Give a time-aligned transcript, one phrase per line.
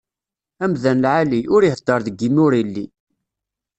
[0.63, 2.85] Amdan lɛali, ur iheddeṛ deg imi ur ili.